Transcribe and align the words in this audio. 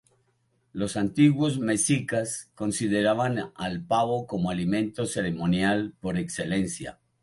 Los 0.73 0.97
antiguos 0.97 1.59
mexicas 1.59 2.49
consideraban 2.55 3.51
al 3.53 3.83
pavo 3.85 4.25
como 4.25 4.49
alimento 4.49 5.05
ceremonial 5.05 5.93
por 6.01 6.17
excelencia. 6.17 6.97